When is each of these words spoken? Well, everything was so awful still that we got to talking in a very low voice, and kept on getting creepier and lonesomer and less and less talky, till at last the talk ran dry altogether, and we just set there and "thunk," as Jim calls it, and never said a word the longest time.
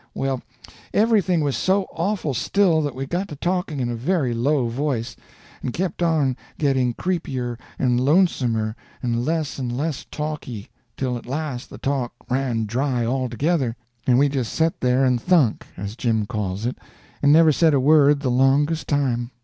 Well, 0.15 0.41
everything 0.95 1.41
was 1.41 1.55
so 1.55 1.85
awful 1.93 2.33
still 2.33 2.81
that 2.81 2.95
we 2.95 3.05
got 3.05 3.27
to 3.27 3.35
talking 3.35 3.79
in 3.79 3.87
a 3.91 3.95
very 3.95 4.33
low 4.33 4.67
voice, 4.67 5.15
and 5.61 5.73
kept 5.73 6.01
on 6.01 6.35
getting 6.57 6.95
creepier 6.95 7.59
and 7.77 7.99
lonesomer 8.01 8.75
and 9.03 9.23
less 9.23 9.59
and 9.59 9.77
less 9.77 10.07
talky, 10.09 10.71
till 10.97 11.17
at 11.17 11.27
last 11.27 11.69
the 11.69 11.77
talk 11.77 12.13
ran 12.31 12.65
dry 12.65 13.05
altogether, 13.05 13.75
and 14.07 14.17
we 14.17 14.27
just 14.27 14.53
set 14.53 14.81
there 14.81 15.05
and 15.05 15.21
"thunk," 15.21 15.67
as 15.77 15.95
Jim 15.95 16.25
calls 16.25 16.65
it, 16.65 16.79
and 17.21 17.31
never 17.31 17.51
said 17.51 17.75
a 17.75 17.79
word 17.79 18.21
the 18.21 18.31
longest 18.31 18.87
time. 18.87 19.29